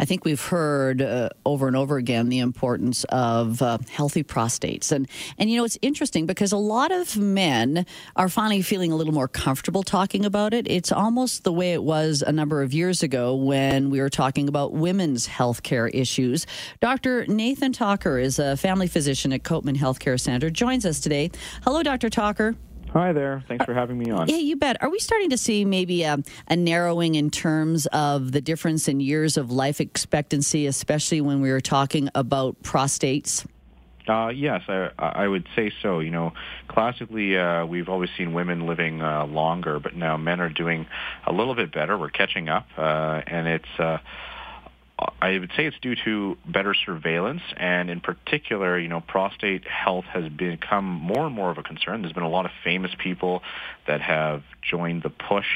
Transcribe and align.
I 0.00 0.06
think 0.06 0.24
we've 0.24 0.42
heard 0.42 1.02
uh, 1.02 1.28
over 1.44 1.68
and 1.68 1.76
over 1.76 1.98
again 1.98 2.30
the 2.30 2.38
importance 2.38 3.04
of 3.10 3.60
uh, 3.60 3.76
healthy 3.90 4.24
prostates, 4.24 4.92
and 4.92 5.06
and 5.36 5.50
you 5.50 5.58
know 5.58 5.64
it's 5.64 5.76
interesting 5.82 6.24
because 6.24 6.52
a 6.52 6.56
lot 6.56 6.90
of 6.90 7.18
men 7.18 7.84
are 8.16 8.30
finally 8.30 8.62
feeling 8.62 8.92
a 8.92 8.96
little 8.96 9.12
more 9.12 9.28
comfortable 9.28 9.82
talking 9.82 10.24
about 10.24 10.54
it. 10.54 10.66
It's 10.70 10.90
almost 10.90 11.44
the 11.44 11.52
way 11.52 11.74
it 11.74 11.82
was 11.82 12.22
a 12.26 12.32
number 12.32 12.62
of 12.62 12.72
years 12.72 13.02
ago 13.02 13.34
when 13.34 13.90
we 13.90 14.00
were 14.00 14.08
talking 14.08 14.48
about 14.48 14.72
women's 14.72 15.26
health 15.26 15.62
care 15.62 15.88
issues. 15.88 16.46
Dr. 16.80 17.26
Nathan 17.26 17.74
Thakur 17.74 18.18
is 18.18 18.38
a 18.38 18.56
family 18.56 18.86
physician 18.86 19.34
at 19.34 19.42
Copeman 19.42 19.76
Healthcare 19.76 20.18
Center. 20.18 20.48
Joins 20.48 20.86
us 20.86 20.98
today. 20.98 21.30
Hello, 21.62 21.82
Dr. 21.82 22.08
Thakur. 22.08 22.56
Hi 22.92 23.12
there. 23.12 23.44
Thanks 23.46 23.64
for 23.64 23.72
having 23.72 23.98
me 23.98 24.10
on. 24.10 24.28
Yeah, 24.28 24.38
you 24.38 24.56
bet. 24.56 24.82
Are 24.82 24.90
we 24.90 24.98
starting 24.98 25.30
to 25.30 25.38
see 25.38 25.64
maybe 25.64 26.02
a, 26.02 26.18
a, 26.48 26.56
narrowing 26.56 27.14
in 27.14 27.30
terms 27.30 27.86
of 27.86 28.32
the 28.32 28.40
difference 28.40 28.88
in 28.88 28.98
years 28.98 29.36
of 29.36 29.52
life 29.52 29.80
expectancy, 29.80 30.66
especially 30.66 31.20
when 31.20 31.40
we 31.40 31.52
were 31.52 31.60
talking 31.60 32.08
about 32.16 32.60
prostates? 32.64 33.46
Uh, 34.08 34.28
yes, 34.28 34.62
I, 34.66 34.90
I 34.98 35.28
would 35.28 35.46
say 35.54 35.70
so. 35.82 36.00
You 36.00 36.10
know, 36.10 36.32
classically, 36.66 37.38
uh, 37.38 37.64
we've 37.64 37.88
always 37.88 38.10
seen 38.18 38.32
women 38.32 38.66
living 38.66 39.02
uh, 39.02 39.24
longer, 39.26 39.78
but 39.78 39.94
now 39.94 40.16
men 40.16 40.40
are 40.40 40.48
doing 40.48 40.86
a 41.28 41.32
little 41.32 41.54
bit 41.54 41.72
better. 41.72 41.96
We're 41.96 42.10
catching 42.10 42.48
up, 42.48 42.66
uh, 42.76 43.22
and 43.24 43.46
it's 43.46 43.78
uh, 43.78 43.98
I 45.22 45.38
would 45.38 45.50
say 45.56 45.66
it's 45.66 45.78
due 45.80 45.96
to 46.04 46.36
better 46.46 46.74
surveillance, 46.74 47.42
and 47.56 47.90
in 47.90 48.00
particular, 48.00 48.78
you 48.78 48.88
know, 48.88 49.00
prostate 49.00 49.66
health 49.66 50.04
has 50.06 50.28
become 50.28 50.84
more 50.84 51.26
and 51.26 51.34
more 51.34 51.50
of 51.50 51.58
a 51.58 51.62
concern. 51.62 52.02
There's 52.02 52.12
been 52.12 52.22
a 52.22 52.28
lot 52.28 52.44
of 52.44 52.52
famous 52.64 52.90
people 52.98 53.42
that 53.86 54.00
have 54.00 54.42
joined 54.62 55.02
the 55.02 55.10
push 55.10 55.46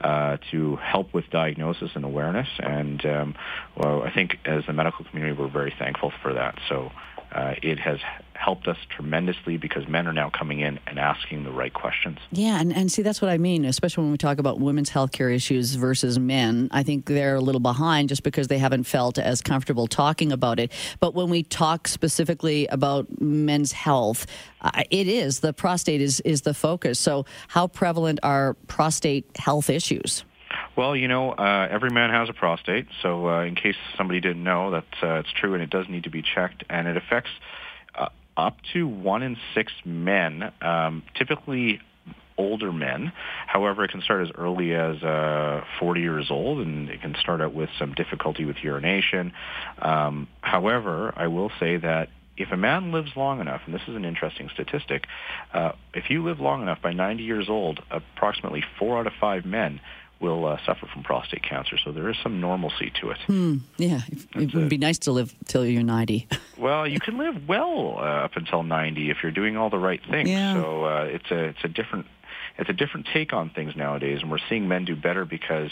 uh, 0.00 0.38
to 0.50 0.76
help 0.76 1.12
with 1.12 1.28
diagnosis 1.30 1.90
and 1.94 2.04
awareness, 2.04 2.48
and 2.58 3.04
um, 3.04 3.34
well, 3.76 4.02
I 4.02 4.12
think 4.12 4.38
as 4.44 4.64
the 4.66 4.72
medical 4.72 5.04
community, 5.04 5.36
we're 5.40 5.50
very 5.50 5.74
thankful 5.78 6.12
for 6.22 6.34
that. 6.34 6.58
So 6.68 6.90
uh, 7.32 7.54
it 7.62 7.78
has 7.78 7.98
helped 8.40 8.66
us 8.66 8.78
tremendously 8.88 9.58
because 9.58 9.86
men 9.86 10.06
are 10.06 10.12
now 10.12 10.30
coming 10.30 10.60
in 10.60 10.80
and 10.86 10.98
asking 10.98 11.44
the 11.44 11.50
right 11.50 11.74
questions. 11.74 12.18
Yeah, 12.32 12.58
and, 12.58 12.74
and 12.74 12.90
see, 12.90 13.02
that's 13.02 13.20
what 13.20 13.30
I 13.30 13.36
mean, 13.36 13.66
especially 13.66 14.04
when 14.04 14.12
we 14.12 14.18
talk 14.18 14.38
about 14.38 14.58
women's 14.58 14.88
health 14.88 15.12
care 15.12 15.28
issues 15.28 15.74
versus 15.74 16.18
men. 16.18 16.68
I 16.70 16.82
think 16.82 17.04
they're 17.04 17.36
a 17.36 17.40
little 17.40 17.60
behind 17.60 18.08
just 18.08 18.22
because 18.22 18.48
they 18.48 18.56
haven't 18.56 18.84
felt 18.84 19.18
as 19.18 19.42
comfortable 19.42 19.86
talking 19.86 20.32
about 20.32 20.58
it. 20.58 20.72
But 21.00 21.14
when 21.14 21.28
we 21.28 21.42
talk 21.42 21.86
specifically 21.86 22.66
about 22.68 23.20
men's 23.20 23.72
health, 23.72 24.26
uh, 24.62 24.84
it 24.90 25.06
is 25.06 25.40
the 25.40 25.52
prostate 25.52 26.00
is, 26.00 26.20
is 26.20 26.42
the 26.42 26.54
focus. 26.54 26.98
So, 26.98 27.26
how 27.48 27.66
prevalent 27.66 28.20
are 28.22 28.54
prostate 28.66 29.26
health 29.36 29.68
issues? 29.68 30.24
Well, 30.76 30.96
you 30.96 31.08
know, 31.08 31.32
uh, 31.32 31.68
every 31.70 31.90
man 31.90 32.10
has 32.10 32.28
a 32.28 32.32
prostate, 32.32 32.86
so 33.02 33.28
uh, 33.28 33.42
in 33.42 33.54
case 33.54 33.76
somebody 33.96 34.20
didn't 34.20 34.42
know, 34.42 34.70
that 34.70 34.86
uh, 35.02 35.14
it's 35.16 35.32
true, 35.32 35.54
and 35.54 35.62
it 35.62 35.70
does 35.70 35.88
need 35.88 36.04
to 36.04 36.10
be 36.10 36.22
checked, 36.22 36.64
and 36.70 36.88
it 36.88 36.96
affects 36.96 37.30
up 38.36 38.56
to 38.72 38.86
one 38.86 39.22
in 39.22 39.36
six 39.54 39.72
men, 39.84 40.52
um, 40.60 41.02
typically 41.16 41.80
older 42.38 42.72
men. 42.72 43.12
However, 43.46 43.84
it 43.84 43.90
can 43.90 44.00
start 44.00 44.22
as 44.26 44.32
early 44.36 44.74
as 44.74 45.02
uh, 45.02 45.62
40 45.78 46.00
years 46.00 46.26
old, 46.30 46.60
and 46.60 46.88
it 46.88 47.00
can 47.02 47.14
start 47.20 47.40
out 47.40 47.54
with 47.54 47.68
some 47.78 47.92
difficulty 47.92 48.44
with 48.44 48.56
urination. 48.62 49.32
Um, 49.80 50.26
however, 50.40 51.12
I 51.16 51.26
will 51.26 51.50
say 51.60 51.76
that 51.76 52.08
if 52.36 52.50
a 52.50 52.56
man 52.56 52.90
lives 52.90 53.10
long 53.16 53.40
enough, 53.40 53.60
and 53.66 53.74
this 53.74 53.82
is 53.86 53.94
an 53.94 54.06
interesting 54.06 54.48
statistic, 54.54 55.04
uh, 55.52 55.72
if 55.92 56.08
you 56.08 56.24
live 56.24 56.40
long 56.40 56.62
enough, 56.62 56.80
by 56.80 56.92
90 56.92 57.22
years 57.22 57.50
old, 57.50 57.80
approximately 57.90 58.64
four 58.78 58.98
out 58.98 59.06
of 59.06 59.12
five 59.20 59.44
men 59.44 59.80
will 60.20 60.46
uh, 60.46 60.58
suffer 60.66 60.86
from 60.86 61.02
prostate 61.02 61.42
cancer. 61.42 61.76
So 61.82 61.92
there 61.92 62.08
is 62.10 62.16
some 62.22 62.40
normalcy 62.40 62.92
to 63.00 63.10
it. 63.10 63.18
Hmm. 63.26 63.58
Yeah, 63.78 64.00
it 64.36 64.54
would 64.54 64.68
be 64.68 64.78
nice 64.78 64.98
to 65.00 65.12
live 65.12 65.34
till 65.46 65.64
you're 65.64 65.82
90. 65.82 66.28
well, 66.58 66.86
you 66.86 67.00
can 67.00 67.18
live 67.18 67.48
well 67.48 67.96
uh, 67.96 68.24
up 68.24 68.36
until 68.36 68.62
90 68.62 69.10
if 69.10 69.18
you're 69.22 69.32
doing 69.32 69.56
all 69.56 69.70
the 69.70 69.78
right 69.78 70.00
things. 70.10 70.28
Yeah. 70.28 70.54
So 70.54 70.84
uh, 70.84 71.04
it's 71.04 71.30
a 71.30 71.44
it's 71.44 71.64
a 71.64 71.68
different 71.68 72.06
it's 72.58 72.68
a 72.68 72.74
different 72.74 73.08
take 73.12 73.32
on 73.32 73.50
things 73.50 73.74
nowadays, 73.74 74.18
and 74.20 74.30
we're 74.30 74.38
seeing 74.48 74.68
men 74.68 74.84
do 74.84 74.94
better 74.94 75.24
because 75.24 75.70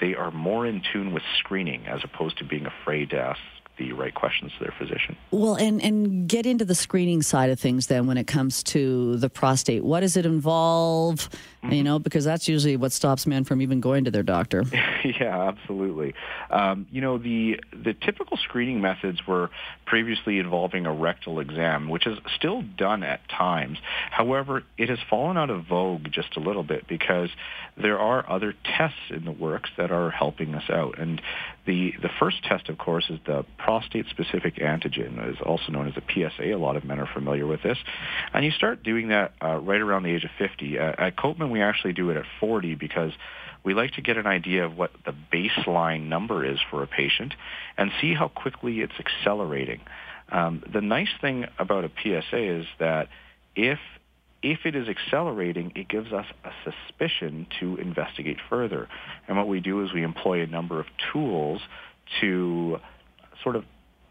they 0.00 0.14
are 0.14 0.30
more 0.30 0.66
in 0.66 0.82
tune 0.92 1.12
with 1.12 1.22
screening 1.38 1.86
as 1.86 2.00
opposed 2.02 2.38
to 2.38 2.44
being 2.44 2.66
afraid 2.66 3.10
to 3.10 3.18
ask 3.18 3.40
the 3.76 3.92
right 3.92 4.14
questions 4.14 4.52
to 4.52 4.64
their 4.64 4.74
physician. 4.78 5.16
Well, 5.30 5.56
and, 5.56 5.82
and 5.82 6.28
get 6.28 6.46
into 6.46 6.64
the 6.64 6.74
screening 6.74 7.22
side 7.22 7.50
of 7.50 7.58
things 7.58 7.88
then 7.88 8.06
when 8.06 8.16
it 8.16 8.26
comes 8.26 8.62
to 8.64 9.16
the 9.16 9.28
prostate. 9.28 9.84
What 9.84 10.00
does 10.00 10.16
it 10.16 10.26
involve? 10.26 11.28
Mm-hmm. 11.64 11.72
You 11.72 11.82
know, 11.82 11.98
because 11.98 12.26
that's 12.26 12.46
usually 12.46 12.76
what 12.76 12.92
stops 12.92 13.26
men 13.26 13.44
from 13.44 13.62
even 13.62 13.80
going 13.80 14.04
to 14.04 14.10
their 14.10 14.22
doctor. 14.22 14.64
yeah, 15.04 15.48
absolutely. 15.48 16.14
Um, 16.50 16.86
you 16.90 17.00
know, 17.00 17.16
the 17.16 17.58
the 17.72 17.94
typical 17.94 18.36
screening 18.36 18.82
methods 18.82 19.26
were 19.26 19.48
previously 19.86 20.38
involving 20.38 20.84
a 20.84 20.92
rectal 20.92 21.40
exam, 21.40 21.88
which 21.88 22.06
is 22.06 22.18
still 22.36 22.60
done 22.60 23.02
at 23.02 23.26
times. 23.30 23.78
However, 24.10 24.62
it 24.76 24.90
has 24.90 24.98
fallen 25.08 25.38
out 25.38 25.48
of 25.48 25.64
vogue 25.64 26.10
just 26.10 26.36
a 26.36 26.40
little 26.40 26.64
bit 26.64 26.86
because 26.86 27.30
there 27.78 27.98
are 27.98 28.28
other 28.30 28.54
tests 28.76 28.98
in 29.08 29.24
the 29.24 29.32
works 29.32 29.70
that 29.78 29.90
are 29.90 30.10
helping 30.10 30.54
us 30.54 30.68
out. 30.68 30.98
And 30.98 31.22
the 31.66 31.92
the 32.02 32.10
first 32.18 32.42
test, 32.44 32.68
of 32.68 32.78
course, 32.78 33.04
is 33.08 33.18
the 33.26 33.44
prostate-specific 33.58 34.56
antigen, 34.56 35.30
is 35.30 35.36
also 35.44 35.72
known 35.72 35.88
as 35.88 35.94
the 35.94 36.02
PSA. 36.02 36.54
A 36.54 36.56
lot 36.56 36.76
of 36.76 36.84
men 36.84 36.98
are 36.98 37.08
familiar 37.12 37.46
with 37.46 37.62
this, 37.62 37.78
and 38.32 38.44
you 38.44 38.50
start 38.50 38.82
doing 38.82 39.08
that 39.08 39.32
uh, 39.42 39.56
right 39.56 39.80
around 39.80 40.02
the 40.02 40.10
age 40.10 40.24
of 40.24 40.30
50. 40.38 40.78
Uh, 40.78 40.92
at 40.98 41.16
Copeman, 41.16 41.50
we 41.50 41.62
actually 41.62 41.92
do 41.92 42.10
it 42.10 42.16
at 42.16 42.24
40 42.40 42.74
because 42.74 43.12
we 43.64 43.72
like 43.74 43.92
to 43.92 44.02
get 44.02 44.16
an 44.16 44.26
idea 44.26 44.66
of 44.66 44.76
what 44.76 44.90
the 45.06 45.14
baseline 45.32 46.08
number 46.08 46.44
is 46.44 46.58
for 46.70 46.82
a 46.82 46.86
patient 46.86 47.34
and 47.78 47.90
see 48.00 48.14
how 48.14 48.28
quickly 48.28 48.80
it's 48.80 48.92
accelerating. 48.98 49.80
Um, 50.30 50.62
the 50.70 50.80
nice 50.80 51.08
thing 51.20 51.46
about 51.58 51.84
a 51.84 51.90
PSA 52.02 52.60
is 52.60 52.66
that 52.78 53.08
if 53.56 53.78
if 54.44 54.66
it 54.66 54.76
is 54.76 54.88
accelerating, 54.88 55.72
it 55.74 55.88
gives 55.88 56.12
us 56.12 56.26
a 56.44 56.50
suspicion 56.64 57.46
to 57.60 57.76
investigate 57.76 58.36
further. 58.50 58.88
And 59.26 59.38
what 59.38 59.48
we 59.48 59.60
do 59.60 59.82
is 59.82 59.92
we 59.92 60.02
employ 60.02 60.42
a 60.42 60.46
number 60.46 60.78
of 60.78 60.86
tools 61.12 61.62
to 62.20 62.78
sort 63.42 63.56
of 63.56 63.64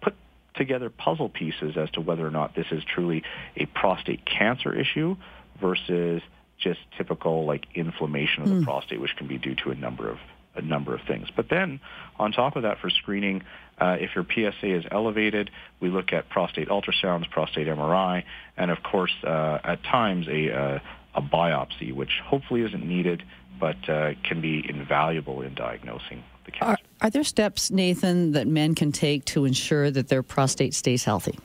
put 0.00 0.14
together 0.56 0.88
puzzle 0.88 1.28
pieces 1.28 1.76
as 1.76 1.90
to 1.90 2.00
whether 2.00 2.26
or 2.26 2.30
not 2.30 2.56
this 2.56 2.64
is 2.72 2.82
truly 2.82 3.22
a 3.56 3.66
prostate 3.66 4.24
cancer 4.24 4.74
issue 4.74 5.14
versus 5.60 6.22
just 6.58 6.80
typical 6.96 7.44
like 7.44 7.66
inflammation 7.74 8.44
of 8.44 8.48
the 8.48 8.54
mm. 8.54 8.64
prostate, 8.64 9.02
which 9.02 9.14
can 9.18 9.28
be 9.28 9.36
due 9.36 9.54
to 9.56 9.70
a 9.72 9.74
number 9.74 10.08
of 10.08 10.16
a 10.54 10.62
number 10.62 10.94
of 10.94 11.00
things. 11.02 11.28
But 11.34 11.48
then 11.48 11.80
on 12.18 12.32
top 12.32 12.56
of 12.56 12.62
that, 12.62 12.78
for 12.80 12.90
screening, 12.90 13.42
uh, 13.78 13.96
if 14.00 14.14
your 14.14 14.24
PSA 14.24 14.76
is 14.76 14.84
elevated, 14.90 15.50
we 15.80 15.88
look 15.88 16.12
at 16.12 16.28
prostate 16.28 16.68
ultrasounds, 16.68 17.28
prostate 17.30 17.66
MRI, 17.66 18.24
and 18.56 18.70
of 18.70 18.82
course, 18.82 19.12
uh, 19.24 19.58
at 19.64 19.82
times 19.82 20.28
a, 20.28 20.52
uh, 20.52 20.78
a 21.14 21.22
biopsy, 21.22 21.92
which 21.92 22.20
hopefully 22.24 22.62
isn't 22.62 22.86
needed, 22.86 23.24
but 23.58 23.88
uh, 23.88 24.12
can 24.22 24.40
be 24.40 24.64
invaluable 24.68 25.42
in 25.42 25.54
diagnosing 25.54 26.22
the 26.44 26.52
cancer. 26.52 26.82
Are, 27.00 27.06
are 27.06 27.10
there 27.10 27.24
steps, 27.24 27.70
Nathan, 27.70 28.32
that 28.32 28.46
men 28.46 28.74
can 28.74 28.92
take 28.92 29.24
to 29.26 29.44
ensure 29.44 29.90
that 29.90 30.08
their 30.08 30.22
prostate 30.22 30.74
stays 30.74 31.04
healthy? 31.04 31.38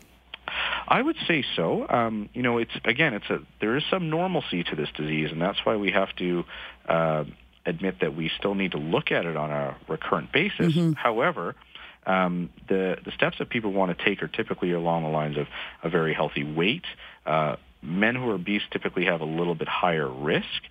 I 0.88 1.02
would 1.02 1.18
say 1.28 1.44
so. 1.56 1.88
Um, 1.88 2.30
you 2.34 2.42
know, 2.42 2.58
it's 2.58 2.72
again, 2.84 3.14
it's 3.14 3.30
a 3.30 3.40
there 3.62 3.78
is 3.78 3.84
some 3.92 4.10
normalcy 4.10 4.64
to 4.64 4.76
this 4.76 4.90
disease, 4.96 5.30
and 5.32 5.40
that's 5.40 5.64
why 5.64 5.76
we 5.76 5.92
have 5.92 6.16
to 6.16 6.44
uh, 6.88 7.24
admit 7.70 8.02
that 8.02 8.16
we 8.16 8.30
still 8.38 8.56
need 8.56 8.72
to 8.72 8.78
look 8.78 9.12
at 9.12 9.26
it 9.26 9.38
on 9.38 9.52
a 9.52 9.78
recurrent 9.88 10.32
basis. 10.32 10.74
Mm-hmm. 10.74 10.94
However, 10.94 11.56
um, 12.06 12.50
the 12.68 12.98
the 13.04 13.12
steps 13.12 13.38
that 13.40 13.50
people 13.50 13.72
want 13.72 13.98
to 13.98 14.06
take 14.06 14.22
are 14.24 14.28
typically 14.28 14.72
along 14.72 15.04
the 15.04 15.10
lines 15.10 15.38
of 15.38 15.48
a 15.84 15.90
very 15.90 16.14
healthy 16.14 16.44
weight. 16.44 16.86
Uh, 17.26 17.56
men 17.82 18.16
who 18.16 18.30
are 18.30 18.36
obese 18.36 18.62
typically 18.72 19.06
have 19.06 19.22
a 19.22 19.26
little 19.26 19.56
bit 19.56 19.68
higher 19.68 20.10
risk. 20.10 20.62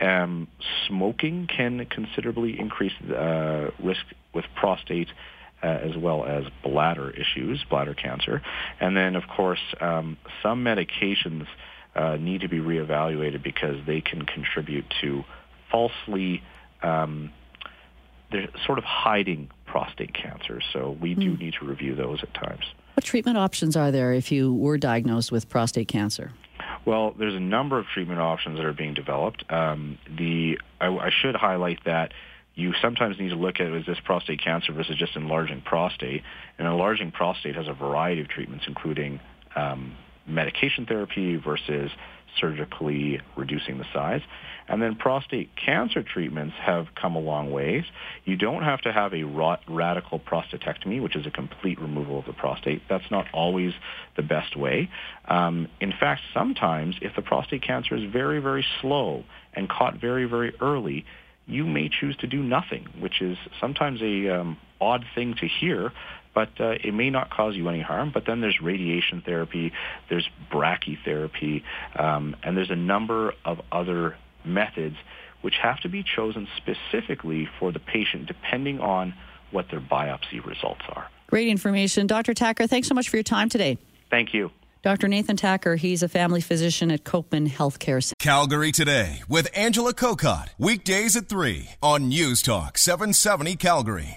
Um, 0.00 0.48
smoking 0.86 1.48
can 1.48 1.86
considerably 1.86 2.58
increase 2.58 2.92
uh, 3.02 3.70
risk 3.82 4.04
with 4.32 4.44
prostate 4.54 5.08
uh, 5.62 5.66
as 5.66 5.96
well 5.96 6.24
as 6.24 6.44
bladder 6.62 7.10
issues, 7.10 7.64
bladder 7.68 7.94
cancer. 7.94 8.42
And 8.80 8.96
then, 8.96 9.16
of 9.16 9.24
course, 9.28 9.60
um, 9.80 10.16
some 10.42 10.64
medications 10.64 11.46
uh, 11.94 12.16
need 12.16 12.40
to 12.40 12.48
be 12.48 12.58
reevaluated 12.58 13.42
because 13.42 13.76
they 13.86 14.00
can 14.00 14.24
contribute 14.24 14.84
to 15.02 15.24
falsely, 15.72 16.42
um, 16.82 17.32
they're 18.30 18.48
sort 18.64 18.78
of 18.78 18.84
hiding 18.84 19.50
prostate 19.66 20.14
cancer. 20.14 20.60
So 20.72 20.96
we 21.00 21.14
do 21.14 21.34
hmm. 21.34 21.42
need 21.42 21.54
to 21.58 21.66
review 21.66 21.94
those 21.96 22.22
at 22.22 22.32
times. 22.34 22.64
What 22.94 23.04
treatment 23.04 23.38
options 23.38 23.74
are 23.74 23.90
there 23.90 24.12
if 24.12 24.30
you 24.30 24.52
were 24.52 24.76
diagnosed 24.76 25.32
with 25.32 25.48
prostate 25.48 25.88
cancer? 25.88 26.30
Well, 26.84 27.14
there's 27.18 27.34
a 27.34 27.40
number 27.40 27.78
of 27.78 27.86
treatment 27.86 28.20
options 28.20 28.58
that 28.58 28.66
are 28.66 28.72
being 28.72 28.94
developed. 28.94 29.44
Um, 29.50 29.98
the 30.06 30.58
I, 30.80 30.88
I 30.88 31.10
should 31.10 31.34
highlight 31.34 31.84
that 31.84 32.12
you 32.54 32.72
sometimes 32.82 33.18
need 33.18 33.30
to 33.30 33.36
look 33.36 33.60
at 33.60 33.68
is 33.68 33.86
this 33.86 33.98
prostate 34.04 34.42
cancer 34.42 34.72
versus 34.72 34.96
just 34.98 35.16
enlarging 35.16 35.62
prostate. 35.62 36.22
And 36.58 36.68
enlarging 36.68 37.10
prostate 37.10 37.56
has 37.56 37.66
a 37.66 37.72
variety 37.72 38.20
of 38.20 38.28
treatments, 38.28 38.66
including 38.68 39.20
um, 39.56 39.96
medication 40.26 40.86
therapy 40.86 41.36
versus 41.36 41.90
surgically 42.40 43.20
reducing 43.36 43.78
the 43.78 43.84
size. 43.92 44.22
And 44.68 44.80
then 44.80 44.94
prostate 44.94 45.50
cancer 45.56 46.02
treatments 46.02 46.54
have 46.60 46.86
come 46.94 47.16
a 47.16 47.18
long 47.18 47.50
ways. 47.50 47.84
You 48.24 48.36
don't 48.36 48.62
have 48.62 48.80
to 48.82 48.92
have 48.92 49.12
a 49.12 49.24
radical 49.24 50.18
prostatectomy, 50.20 51.02
which 51.02 51.16
is 51.16 51.26
a 51.26 51.30
complete 51.30 51.80
removal 51.80 52.20
of 52.20 52.26
the 52.26 52.32
prostate. 52.32 52.82
That's 52.88 53.10
not 53.10 53.26
always 53.34 53.72
the 54.16 54.22
best 54.22 54.56
way. 54.56 54.88
Um, 55.26 55.68
in 55.80 55.92
fact, 55.98 56.22
sometimes 56.32 56.96
if 57.02 57.14
the 57.16 57.22
prostate 57.22 57.62
cancer 57.62 57.96
is 57.96 58.10
very, 58.10 58.38
very 58.38 58.64
slow 58.80 59.24
and 59.52 59.68
caught 59.68 60.00
very, 60.00 60.24
very 60.24 60.54
early, 60.60 61.04
you 61.46 61.64
may 61.64 61.88
choose 61.88 62.16
to 62.18 62.26
do 62.26 62.42
nothing, 62.42 62.86
which 62.98 63.20
is 63.20 63.36
sometimes 63.60 64.00
a 64.00 64.40
um, 64.40 64.56
odd 64.80 65.04
thing 65.14 65.34
to 65.40 65.48
hear, 65.48 65.92
but 66.34 66.48
uh, 66.60 66.74
it 66.82 66.94
may 66.94 67.10
not 67.10 67.30
cause 67.30 67.54
you 67.54 67.68
any 67.68 67.80
harm. 67.80 68.10
But 68.12 68.24
then 68.26 68.40
there's 68.40 68.60
radiation 68.60 69.22
therapy, 69.24 69.72
there's 70.08 70.28
brachytherapy, 70.50 71.62
um, 71.96 72.36
and 72.42 72.56
there's 72.56 72.70
a 72.70 72.76
number 72.76 73.34
of 73.44 73.60
other 73.70 74.16
methods 74.44 74.96
which 75.42 75.54
have 75.60 75.80
to 75.80 75.88
be 75.88 76.04
chosen 76.04 76.48
specifically 76.56 77.48
for 77.58 77.72
the 77.72 77.80
patient 77.80 78.26
depending 78.26 78.80
on 78.80 79.14
what 79.50 79.66
their 79.70 79.80
biopsy 79.80 80.44
results 80.44 80.82
are. 80.88 81.08
Great 81.26 81.48
information. 81.48 82.06
Dr. 82.06 82.34
Thakur, 82.34 82.66
thanks 82.66 82.88
so 82.88 82.94
much 82.94 83.08
for 83.08 83.16
your 83.16 83.24
time 83.24 83.48
today. 83.48 83.78
Thank 84.10 84.32
you. 84.32 84.50
Dr. 84.82 85.06
Nathan 85.06 85.36
Thakur, 85.36 85.76
he's 85.76 86.02
a 86.02 86.08
family 86.08 86.40
physician 86.40 86.90
at 86.90 87.04
Copeman 87.04 87.48
Healthcare. 87.48 88.02
Center. 88.02 88.16
Calgary 88.18 88.72
Today 88.72 89.22
with 89.28 89.48
Angela 89.54 89.94
Kokott. 89.94 90.48
Weekdays 90.58 91.14
at 91.14 91.28
3 91.28 91.68
on 91.80 92.08
News 92.08 92.42
Talk 92.42 92.76
770 92.76 93.54
Calgary. 93.56 94.08